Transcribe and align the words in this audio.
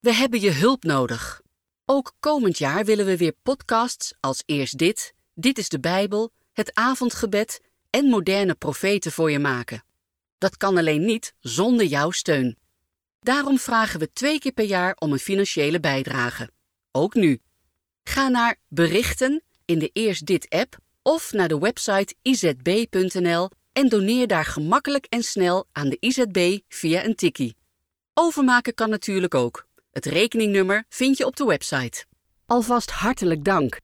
We 0.00 0.14
hebben 0.14 0.40
je 0.40 0.50
hulp 0.50 0.84
nodig. 0.84 1.42
Ook 1.84 2.12
komend 2.20 2.58
jaar 2.58 2.84
willen 2.84 3.06
we 3.06 3.16
weer 3.16 3.34
podcasts 3.42 4.14
als 4.20 4.42
Eerst 4.46 4.78
Dit, 4.78 5.14
Dit 5.34 5.58
is 5.58 5.68
de 5.68 5.80
Bijbel, 5.80 6.32
Het 6.52 6.74
Avondgebed 6.74 7.60
en 7.90 8.04
Moderne 8.04 8.54
Profeten 8.54 9.12
voor 9.12 9.30
je 9.30 9.38
maken. 9.38 9.84
Dat 10.38 10.56
kan 10.56 10.76
alleen 10.76 11.04
niet 11.04 11.34
zonder 11.40 11.86
jouw 11.86 12.10
steun. 12.10 12.56
Daarom 13.20 13.58
vragen 13.58 14.00
we 14.00 14.12
twee 14.12 14.38
keer 14.38 14.52
per 14.52 14.64
jaar 14.64 14.94
om 14.98 15.12
een 15.12 15.18
financiële 15.18 15.80
bijdrage. 15.80 16.50
Ook 16.92 17.14
nu. 17.14 17.40
Ga 18.02 18.28
naar 18.28 18.56
Berichten 18.68 19.42
in 19.64 19.78
de 19.78 19.90
Eerst 19.92 20.26
Dit-app 20.26 20.78
of 21.02 21.32
naar 21.32 21.48
de 21.48 21.58
website 21.58 22.14
izb.nl 22.22 23.50
en 23.72 23.88
doneer 23.88 24.26
daar 24.26 24.44
gemakkelijk 24.44 25.06
en 25.06 25.22
snel 25.22 25.66
aan 25.72 25.88
de 25.88 25.96
IZB 26.00 26.58
via 26.68 27.04
een 27.04 27.14
tikkie. 27.14 27.56
Overmaken 28.14 28.74
kan 28.74 28.90
natuurlijk 28.90 29.34
ook. 29.34 29.67
Het 29.98 30.06
rekeningnummer 30.06 30.84
vind 30.88 31.16
je 31.16 31.26
op 31.26 31.36
de 31.36 31.44
website. 31.44 32.04
Alvast 32.46 32.90
hartelijk 32.90 33.44
dank. 33.44 33.80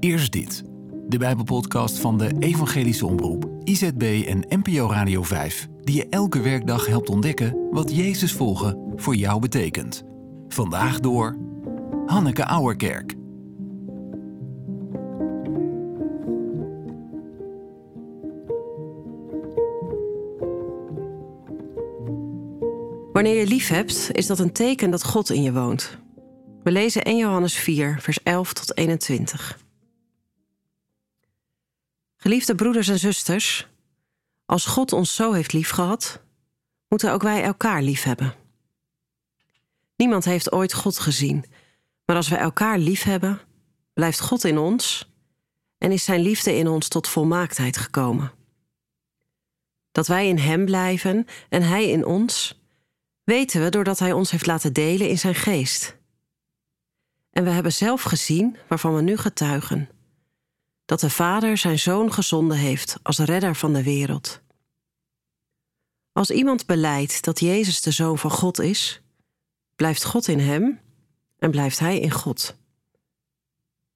Eerst 0.00 0.32
dit. 0.32 0.62
De 1.06 1.18
Bijbelpodcast 1.18 1.98
van 1.98 2.18
de 2.18 2.30
Evangelische 2.38 3.06
Omroep, 3.06 3.50
IZB 3.64 4.24
en 4.26 4.60
NPO 4.62 4.90
Radio 4.90 5.22
5, 5.22 5.66
die 5.80 5.96
je 5.96 6.06
elke 6.08 6.40
werkdag 6.40 6.86
helpt 6.86 7.08
ontdekken 7.08 7.68
wat 7.70 7.96
Jezus 7.96 8.32
volgen 8.32 8.92
voor 8.96 9.14
jou 9.14 9.40
betekent. 9.40 10.02
Vandaag 10.48 11.00
door 11.00 11.36
Hanneke 12.06 12.42
Auerkerk. 12.42 13.14
Wanneer 23.16 23.36
je 23.36 23.46
lief 23.46 23.68
hebt, 23.68 24.08
is 24.12 24.26
dat 24.26 24.38
een 24.38 24.52
teken 24.52 24.90
dat 24.90 25.04
God 25.04 25.30
in 25.30 25.42
je 25.42 25.52
woont. 25.52 25.98
We 26.62 26.70
lezen 26.70 27.04
1 27.04 27.16
Johannes 27.16 27.54
4, 27.54 28.00
vers 28.00 28.22
11 28.22 28.52
tot 28.52 28.76
21. 28.76 29.58
Geliefde 32.16 32.54
broeders 32.54 32.88
en 32.88 32.98
zusters, 32.98 33.68
als 34.46 34.66
God 34.66 34.92
ons 34.92 35.14
zo 35.14 35.32
heeft 35.32 35.52
liefgehad, 35.52 36.20
moeten 36.88 37.12
ook 37.12 37.22
wij 37.22 37.42
elkaar 37.42 37.82
lief 37.82 38.02
hebben. 38.02 38.34
Niemand 39.96 40.24
heeft 40.24 40.52
ooit 40.52 40.74
God 40.74 40.98
gezien, 40.98 41.44
maar 42.04 42.16
als 42.16 42.28
we 42.28 42.36
elkaar 42.36 42.78
lief 42.78 43.02
hebben, 43.02 43.40
blijft 43.94 44.20
God 44.20 44.44
in 44.44 44.58
ons 44.58 45.10
en 45.78 45.92
is 45.92 46.04
Zijn 46.04 46.20
liefde 46.20 46.56
in 46.56 46.68
ons 46.68 46.88
tot 46.88 47.08
volmaaktheid 47.08 47.76
gekomen. 47.76 48.32
Dat 49.92 50.06
wij 50.06 50.28
in 50.28 50.38
Hem 50.38 50.64
blijven 50.64 51.26
en 51.48 51.62
Hij 51.62 51.88
in 51.90 52.06
ons, 52.06 52.64
weten 53.26 53.62
we 53.62 53.68
doordat 53.68 53.98
Hij 53.98 54.12
ons 54.12 54.30
heeft 54.30 54.46
laten 54.46 54.72
delen 54.72 55.08
in 55.08 55.18
Zijn 55.18 55.34
geest. 55.34 55.96
En 57.30 57.44
we 57.44 57.50
hebben 57.50 57.72
zelf 57.72 58.02
gezien, 58.02 58.56
waarvan 58.68 58.94
we 58.94 59.02
nu 59.02 59.16
getuigen, 59.16 59.88
dat 60.84 61.00
de 61.00 61.10
Vader 61.10 61.56
Zijn 61.56 61.78
Zoon 61.78 62.12
gezonden 62.12 62.56
heeft 62.56 62.98
als 63.02 63.18
redder 63.18 63.56
van 63.56 63.72
de 63.72 63.82
wereld. 63.82 64.40
Als 66.12 66.30
iemand 66.30 66.66
beleidt 66.66 67.24
dat 67.24 67.40
Jezus 67.40 67.82
de 67.82 67.90
Zoon 67.90 68.18
van 68.18 68.30
God 68.30 68.58
is, 68.58 69.02
blijft 69.74 70.04
God 70.04 70.28
in 70.28 70.38
Hem 70.38 70.80
en 71.38 71.50
blijft 71.50 71.78
Hij 71.78 71.98
in 71.98 72.10
God. 72.10 72.56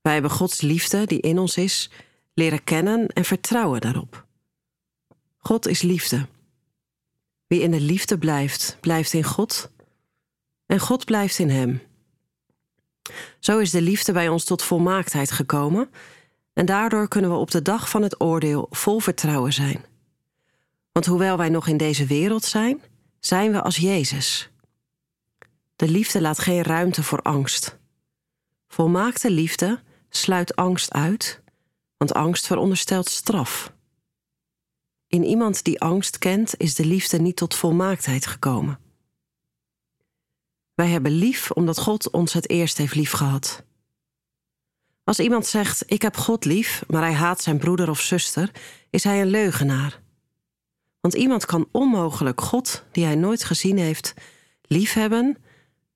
Wij 0.00 0.12
hebben 0.12 0.30
Gods 0.30 0.60
liefde 0.60 1.06
die 1.06 1.20
in 1.20 1.38
ons 1.38 1.56
is, 1.56 1.90
leren 2.34 2.64
kennen 2.64 3.06
en 3.06 3.24
vertrouwen 3.24 3.80
daarop. 3.80 4.26
God 5.36 5.66
is 5.66 5.82
liefde. 5.82 6.26
Wie 7.48 7.60
in 7.60 7.70
de 7.70 7.80
liefde 7.80 8.18
blijft, 8.18 8.76
blijft 8.80 9.12
in 9.12 9.24
God 9.24 9.70
en 10.66 10.78
God 10.78 11.04
blijft 11.04 11.38
in 11.38 11.50
hem. 11.50 11.82
Zo 13.38 13.58
is 13.58 13.70
de 13.70 13.82
liefde 13.82 14.12
bij 14.12 14.28
ons 14.28 14.44
tot 14.44 14.62
volmaaktheid 14.62 15.30
gekomen 15.30 15.90
en 16.52 16.66
daardoor 16.66 17.08
kunnen 17.08 17.30
we 17.30 17.36
op 17.36 17.50
de 17.50 17.62
dag 17.62 17.90
van 17.90 18.02
het 18.02 18.20
oordeel 18.20 18.66
vol 18.70 18.98
vertrouwen 18.98 19.52
zijn. 19.52 19.84
Want 20.92 21.06
hoewel 21.06 21.36
wij 21.36 21.48
nog 21.48 21.66
in 21.66 21.76
deze 21.76 22.06
wereld 22.06 22.44
zijn, 22.44 22.82
zijn 23.20 23.52
we 23.52 23.62
als 23.62 23.76
Jezus. 23.76 24.50
De 25.76 25.88
liefde 25.88 26.20
laat 26.20 26.38
geen 26.38 26.62
ruimte 26.62 27.02
voor 27.02 27.22
angst. 27.22 27.78
Volmaakte 28.68 29.30
liefde 29.30 29.82
sluit 30.08 30.56
angst 30.56 30.92
uit, 30.92 31.40
want 31.96 32.14
angst 32.14 32.46
veronderstelt 32.46 33.08
straf. 33.08 33.72
In 35.08 35.24
iemand 35.24 35.64
die 35.64 35.80
angst 35.80 36.18
kent, 36.18 36.54
is 36.56 36.74
de 36.74 36.84
liefde 36.84 37.20
niet 37.20 37.36
tot 37.36 37.54
volmaaktheid 37.54 38.26
gekomen. 38.26 38.78
Wij 40.74 40.88
hebben 40.88 41.12
lief 41.12 41.50
omdat 41.50 41.78
God 41.78 42.10
ons 42.10 42.32
het 42.32 42.50
eerst 42.50 42.78
heeft 42.78 42.94
liefgehad. 42.94 43.64
Als 45.04 45.18
iemand 45.18 45.46
zegt: 45.46 45.82
Ik 45.86 46.02
heb 46.02 46.16
God 46.16 46.44
lief, 46.44 46.84
maar 46.86 47.02
hij 47.02 47.12
haat 47.12 47.42
zijn 47.42 47.58
broeder 47.58 47.90
of 47.90 48.00
zuster, 48.00 48.50
is 48.90 49.04
hij 49.04 49.20
een 49.20 49.30
leugenaar. 49.30 50.00
Want 51.00 51.14
iemand 51.14 51.44
kan 51.44 51.68
onmogelijk 51.72 52.40
God, 52.40 52.84
die 52.92 53.04
hij 53.04 53.14
nooit 53.14 53.44
gezien 53.44 53.78
heeft, 53.78 54.14
liefhebben 54.62 55.36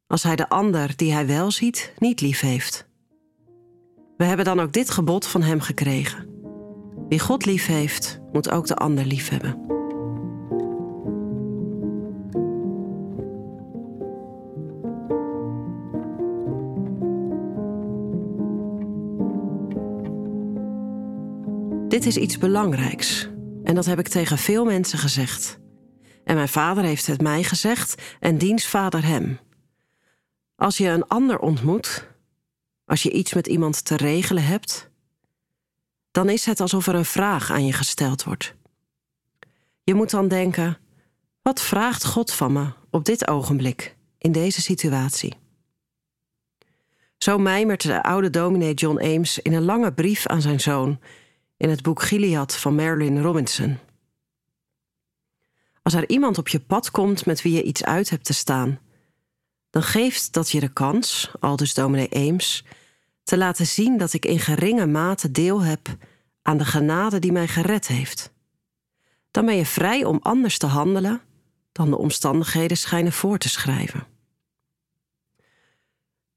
als 0.07 0.23
hij 0.23 0.37
de 0.37 0.49
ander 0.49 0.97
die 0.97 1.13
hij 1.13 1.27
wel 1.27 1.51
ziet 1.51 1.93
niet 1.99 2.21
lief 2.21 2.41
heeft. 2.41 2.87
We 4.17 4.25
hebben 4.25 4.45
dan 4.45 4.61
ook 4.61 4.73
dit 4.73 4.91
gebod 4.91 5.27
van 5.27 5.43
hem 5.43 5.61
gekregen. 5.61 6.32
Wie 7.09 7.21
God 7.21 7.45
lief 7.45 7.67
heeft, 7.67 8.21
moet 8.33 8.51
ook 8.51 8.67
de 8.67 8.77
ander 8.77 9.05
lief 9.05 9.29
hebben. 9.29 9.81
Dit 21.89 22.07
is 22.07 22.17
iets 22.17 22.39
belangrijks 22.39 23.31
en 23.65 23.75
dat 23.75 23.85
heb 23.85 23.99
ik 23.99 24.09
tegen 24.09 24.39
veel 24.39 24.65
mensen 24.65 24.99
gezegd. 24.99 25.59
En 26.25 26.35
mijn 26.35 26.49
vader 26.49 26.85
heeft 26.85 27.07
het 27.07 27.21
mij 27.21 27.43
gezegd 27.43 28.03
en 28.21 28.39
diens 28.39 28.67
vader 28.67 29.05
hem. 29.05 29.39
Als 30.57 30.77
je 30.77 30.89
een 30.89 31.07
ander 31.07 31.39
ontmoet, 31.39 32.09
als 32.85 33.03
je 33.03 33.11
iets 33.11 33.35
met 33.35 33.47
iemand 33.47 33.85
te 33.85 33.97
regelen 33.97 34.45
hebt, 34.45 34.91
dan 36.13 36.29
is 36.29 36.45
het 36.45 36.61
alsof 36.61 36.87
er 36.87 36.95
een 36.95 37.05
vraag 37.05 37.51
aan 37.51 37.67
je 37.67 37.73
gesteld 37.73 38.25
wordt. 38.25 38.55
Je 39.83 39.95
moet 39.95 40.11
dan 40.11 40.29
denken: 40.29 40.79
wat 41.43 41.61
vraagt 41.61 42.05
God 42.05 42.33
van 42.33 42.53
me 42.53 42.73
op 42.91 43.05
dit 43.05 43.29
ogenblik, 43.29 43.97
in 44.19 44.33
deze 44.33 44.61
situatie? 44.61 45.35
Zo 47.19 47.39
mijmert 47.39 47.83
de 47.83 48.03
oude 48.03 48.31
dominee 48.31 48.75
John 48.75 49.01
Ames 49.01 49.39
in 49.39 49.53
een 49.53 49.65
lange 49.65 49.93
brief 49.93 50.27
aan 50.27 50.43
zijn 50.43 50.61
zoon 50.61 51.01
in 51.57 51.71
het 51.71 51.83
boek 51.83 52.03
Gilead 52.03 52.57
van 52.57 52.75
Marilyn 52.75 53.23
Robinson. 53.23 53.79
Als 55.83 55.95
er 55.95 56.09
iemand 56.09 56.39
op 56.39 56.49
je 56.49 56.61
pad 56.61 56.91
komt 56.91 57.27
met 57.27 57.43
wie 57.43 57.53
je 57.53 57.63
iets 57.63 57.85
uit 57.85 58.11
hebt 58.11 58.25
te 58.25 58.33
staan, 58.33 58.81
dan 59.71 59.83
geeft 59.83 60.33
dat 60.33 60.51
je 60.51 60.61
de 60.61 60.73
kans, 60.73 61.31
aldus 61.41 61.75
dominee 61.75 62.15
Ames, 62.15 62.65
te 63.23 63.37
laten 63.37 63.67
zien 63.67 63.99
dat 63.99 64.13
ik 64.13 64.25
in 64.25 64.39
geringe 64.39 64.87
mate 64.87 65.31
deel 65.31 65.63
heb 65.63 65.97
aan 66.43 66.57
de 66.59 66.65
genade 66.65 67.19
die 67.19 67.33
mij 67.33 67.49
gered 67.49 67.87
heeft. 67.87 68.33
Dan 69.31 69.47
ben 69.47 69.57
je 69.57 69.67
vrij 69.67 70.05
om 70.05 70.19
anders 70.23 70.59
te 70.59 70.67
handelen 70.67 71.21
dan 71.73 71.91
de 71.91 71.99
omstandigheden 71.99 72.77
schijnen 72.77 73.13
voor 73.13 73.39
te 73.39 73.49
schrijven. 73.49 74.07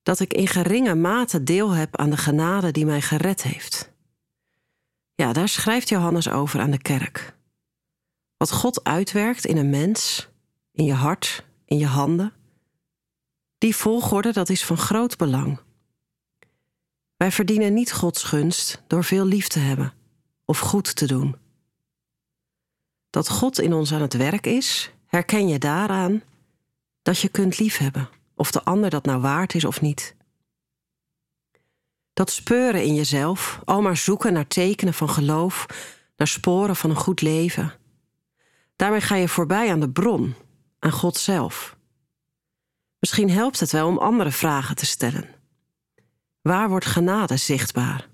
Dat 0.03 0.19
ik 0.19 0.33
in 0.33 0.47
geringe 0.47 0.95
mate 0.95 1.43
deel 1.43 1.71
heb 1.71 1.97
aan 1.97 2.09
de 2.09 2.17
genade 2.17 2.71
die 2.71 2.85
mij 2.85 3.01
gered 3.01 3.43
heeft. 3.43 3.93
Ja, 5.15 5.33
daar 5.33 5.49
schrijft 5.49 5.89
Johannes 5.89 6.29
over 6.29 6.59
aan 6.59 6.71
de 6.71 6.81
kerk. 6.81 7.35
Wat 8.37 8.51
God 8.51 8.83
uitwerkt 8.83 9.45
in 9.45 9.57
een 9.57 9.69
mens, 9.69 10.29
in 10.71 10.85
je 10.85 10.93
hart, 10.93 11.45
in 11.65 11.77
je 11.77 11.85
handen, 11.85 12.33
die 13.57 13.75
volgorde 13.75 14.33
dat 14.33 14.49
is 14.49 14.65
van 14.65 14.77
groot 14.77 15.17
belang. 15.17 15.59
Wij 17.17 17.31
verdienen 17.31 17.73
niet 17.73 17.93
Gods 17.93 18.23
gunst 18.23 18.83
door 18.87 19.03
veel 19.03 19.25
lief 19.25 19.47
te 19.47 19.59
hebben 19.59 19.93
of 20.45 20.59
goed 20.59 20.95
te 20.95 21.07
doen. 21.07 21.35
Dat 23.09 23.29
God 23.29 23.59
in 23.59 23.73
ons 23.73 23.93
aan 23.93 24.01
het 24.01 24.13
werk 24.13 24.45
is, 24.45 24.91
herken 25.05 25.47
je 25.47 25.59
daaraan 25.59 26.23
dat 27.01 27.19
je 27.19 27.29
kunt 27.29 27.59
liefhebben, 27.59 28.09
of 28.35 28.51
de 28.51 28.63
ander 28.63 28.89
dat 28.89 29.05
nou 29.05 29.21
waard 29.21 29.53
is 29.53 29.65
of 29.65 29.81
niet. 29.81 30.15
Dat 32.13 32.31
speuren 32.31 32.83
in 32.83 32.95
jezelf, 32.95 33.61
al 33.65 33.81
maar 33.81 33.97
zoeken 33.97 34.33
naar 34.33 34.47
tekenen 34.47 34.93
van 34.93 35.09
geloof, 35.09 35.65
naar 36.17 36.27
sporen 36.27 36.75
van 36.75 36.89
een 36.89 36.95
goed 36.95 37.21
leven. 37.21 37.73
Daarmee 38.75 39.01
ga 39.01 39.15
je 39.15 39.27
voorbij 39.27 39.71
aan 39.71 39.79
de 39.79 39.89
bron, 39.89 40.35
aan 40.79 40.91
God 40.91 41.17
zelf. 41.17 41.77
Misschien 42.99 43.29
helpt 43.29 43.59
het 43.59 43.71
wel 43.71 43.87
om 43.87 43.97
andere 43.97 44.31
vragen 44.31 44.75
te 44.75 44.85
stellen. 44.85 45.34
Waar 46.47 46.69
wordt 46.69 46.85
genade 46.85 47.37
zichtbaar? 47.37 48.09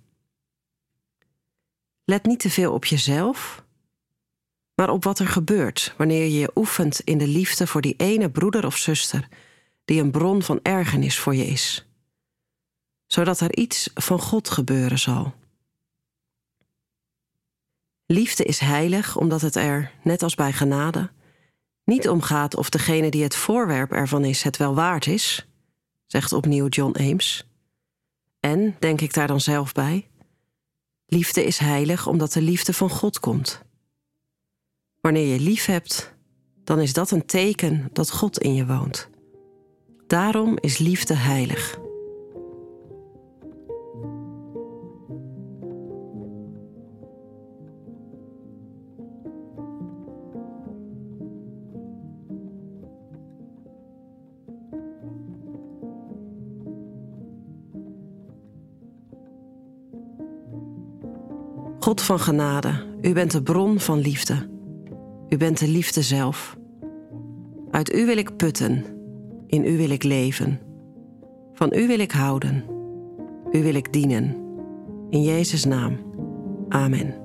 Let 2.03 2.25
niet 2.25 2.39
te 2.39 2.49
veel 2.49 2.73
op 2.73 2.85
jezelf, 2.85 3.65
maar 4.75 4.89
op 4.89 5.03
wat 5.03 5.19
er 5.19 5.27
gebeurt 5.27 5.93
wanneer 5.97 6.23
je 6.23 6.39
je 6.39 6.51
oefent 6.55 6.99
in 6.99 7.17
de 7.17 7.27
liefde 7.27 7.67
voor 7.67 7.81
die 7.81 7.95
ene 7.97 8.31
broeder 8.31 8.65
of 8.65 8.77
zuster 8.77 9.27
die 9.85 10.01
een 10.01 10.11
bron 10.11 10.43
van 10.43 10.59
ergernis 10.63 11.19
voor 11.19 11.35
je 11.35 11.45
is, 11.45 11.87
zodat 13.07 13.39
er 13.39 13.55
iets 13.55 13.89
van 13.93 14.19
God 14.19 14.49
gebeuren 14.49 14.99
zal. 14.99 15.33
Liefde 18.05 18.43
is 18.43 18.59
heilig 18.59 19.17
omdat 19.17 19.41
het 19.41 19.55
er, 19.55 19.91
net 20.03 20.23
als 20.23 20.35
bij 20.35 20.53
genade, 20.53 21.11
niet 21.83 22.09
omgaat 22.09 22.55
of 22.55 22.69
degene 22.69 23.09
die 23.09 23.23
het 23.23 23.35
voorwerp 23.35 23.91
ervan 23.91 24.25
is 24.25 24.43
het 24.43 24.57
wel 24.57 24.75
waard 24.75 25.07
is, 25.07 25.47
zegt 26.05 26.33
opnieuw 26.33 26.67
John 26.67 26.97
Ames. 26.99 27.50
En, 28.41 28.75
denk 28.79 29.01
ik 29.01 29.13
daar 29.13 29.27
dan 29.27 29.41
zelf 29.41 29.73
bij, 29.73 30.07
liefde 31.05 31.43
is 31.43 31.57
heilig 31.57 32.07
omdat 32.07 32.33
de 32.33 32.41
liefde 32.41 32.73
van 32.73 32.89
God 32.89 33.19
komt. 33.19 33.61
Wanneer 35.01 35.27
je 35.27 35.39
lief 35.39 35.65
hebt, 35.65 36.13
dan 36.63 36.79
is 36.79 36.93
dat 36.93 37.11
een 37.11 37.25
teken 37.25 37.89
dat 37.93 38.11
God 38.11 38.39
in 38.39 38.53
je 38.53 38.65
woont. 38.65 39.09
Daarom 40.07 40.57
is 40.59 40.77
liefde 40.77 41.13
heilig. 41.13 41.80
God 61.83 62.01
van 62.01 62.19
genade, 62.19 62.73
u 63.01 63.13
bent 63.13 63.31
de 63.31 63.43
bron 63.43 63.79
van 63.79 63.99
liefde. 63.99 64.49
U 65.29 65.37
bent 65.37 65.59
de 65.59 65.67
liefde 65.67 66.01
zelf. 66.01 66.57
Uit 67.71 67.93
u 67.93 68.05
wil 68.05 68.17
ik 68.17 68.35
putten, 68.35 68.85
in 69.47 69.65
u 69.65 69.77
wil 69.77 69.89
ik 69.89 70.03
leven. 70.03 70.59
Van 71.53 71.73
u 71.73 71.87
wil 71.87 71.99
ik 71.99 72.11
houden, 72.11 72.65
u 73.51 73.63
wil 73.63 73.75
ik 73.75 73.93
dienen. 73.93 74.35
In 75.09 75.21
Jezus' 75.21 75.65
naam. 75.65 75.97
Amen. 76.69 77.20